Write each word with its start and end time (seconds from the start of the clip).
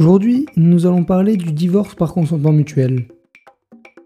Aujourd'hui, 0.00 0.46
nous 0.54 0.86
allons 0.86 1.02
parler 1.02 1.36
du 1.36 1.50
divorce 1.50 1.96
par 1.96 2.14
consentement 2.14 2.52
mutuel. 2.52 3.08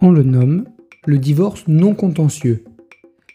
On 0.01 0.10
le 0.10 0.23
nomme 0.23 0.65
le 1.05 1.18
divorce 1.18 1.65
non 1.68 1.95
contentieux, 1.95 2.65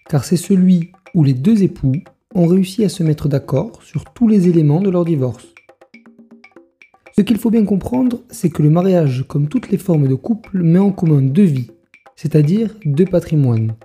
car 0.09 0.23
c'est 0.23 0.38
celui 0.38 0.91
où 1.13 1.23
les 1.23 1.33
deux 1.33 1.61
époux 1.61 1.93
ont 2.33 2.47
réussi 2.47 2.83
à 2.83 2.89
se 2.89 3.03
mettre 3.03 3.27
d'accord 3.27 3.83
sur 3.83 4.05
tous 4.05 4.27
les 4.27 4.47
éléments 4.49 4.81
de 4.81 4.89
leur 4.89 5.05
divorce. 5.05 5.53
Ce 7.16 7.21
qu'il 7.21 7.38
faut 7.38 7.52
bien 7.52 7.63
comprendre, 7.63 8.21
c'est 8.31 8.49
que 8.49 8.63
le 8.63 8.71
mariage, 8.71 9.25
comme 9.27 9.49
toutes 9.49 9.69
les 9.69 9.77
formes 9.77 10.08
de 10.08 10.16
couple, 10.16 10.63
met 10.63 10.80
en 10.80 10.91
commun 10.91 11.21
deux 11.21 11.44
vies, 11.44 11.69
c'est-à-dire 12.16 12.73
deux 12.85 13.05
patrimoines. 13.05 13.75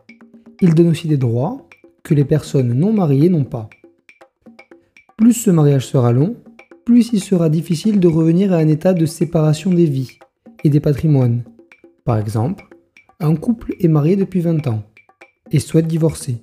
Il 0.62 0.75
donne 0.75 0.89
aussi 0.89 1.09
des 1.09 1.19
droits 1.19 1.69
que 2.03 2.15
les 2.15 2.25
personnes 2.25 2.73
non 2.73 2.95
mariées 2.95 3.29
n'ont 3.29 3.45
pas. 3.45 3.69
Plus 5.19 5.34
ce 5.34 5.51
mariage 5.51 5.87
sera 5.87 6.12
long, 6.12 6.37
plus 6.93 7.15
il 7.15 7.21
sera 7.21 7.49
difficile 7.49 8.01
de 8.01 8.07
revenir 8.07 8.53
à 8.53 8.57
un 8.57 8.69
état 8.69 8.93
de 8.93 9.07
séparation 9.07 9.73
des 9.73 9.87
vies 9.87 10.19
et 10.62 10.69
des 10.69 10.79
patrimoines. 10.79 11.43
Par 12.05 12.19
exemple, 12.19 12.69
un 13.19 13.34
couple 13.34 13.75
est 13.81 13.89
marié 13.89 14.15
depuis 14.15 14.41
20 14.41 14.67
ans 14.67 14.83
et 15.51 15.59
souhaite 15.59 15.87
divorcer. 15.87 16.43